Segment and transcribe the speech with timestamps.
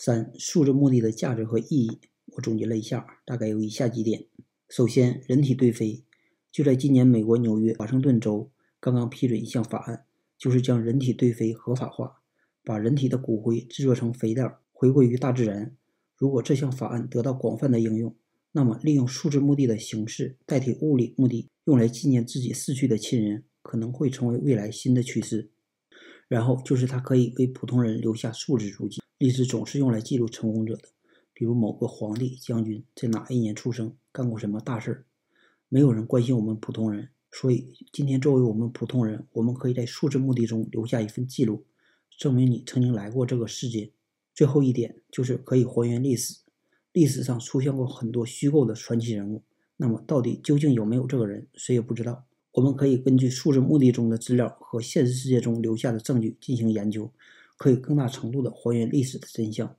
[0.00, 4.26] 三、数字墓地的价值和意义，我总结了一下，大概有以下几点。
[4.68, 6.04] 首先，人体堆肥，
[6.52, 8.48] 就在今年，美国纽约、华盛顿州
[8.78, 10.04] 刚刚批准一项法案，
[10.38, 12.20] 就是将人体堆肥合法化，
[12.62, 15.74] 把人体的骨灰制作成肥料，回归于大自然。
[16.16, 18.14] 如果这项法案得到广泛的应用，
[18.52, 25.50] 那么利用数字墓地的形式代替物理墓地，用来纪念自己逝去的亲人，可能会成为未来新的趋势。
[26.28, 29.00] 然后就是它可以为普通人留下数字足迹。
[29.16, 30.84] 历史总是用来记录成功者的，
[31.34, 35.04] 比如某个皇帝、将军在哪一年出生，干过什么大事儿。
[35.68, 41.64] 没有人关心我们普通人，所以今天作为我们普通人，我们可以在数字墓地中留下一份记录，
[42.16, 43.90] 证明你曾经来过这个世界。
[44.34, 46.38] 最后一点就是可以还原历史，
[46.92, 49.42] 历史上出现过很多虚构的传奇人物，
[49.76, 52.24] 那么到底究竟有没有这个人，谁也不知道。
[52.58, 57.08] 我们可以根据数字墓地中的资料和现实世界中留下的证据进行研究。
[57.56, 59.76] 可以更大程度地还原历史的真相。